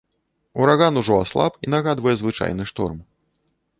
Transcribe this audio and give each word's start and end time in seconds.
Ураган 0.61 0.95
ужо 1.01 1.19
аслаб 1.25 1.59
і 1.67 1.71
нагадвае 1.73 2.15
звычайны 2.23 2.63
шторм. 2.71 2.97